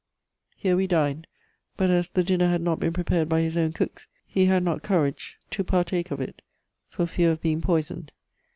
[0.55, 1.27] Here we dined,
[1.77, 4.81] but as the dinner had not been prepared by his own cooks, he had not
[4.81, 6.41] courage to partake of it,
[6.89, 8.11] for fear of being poisoned.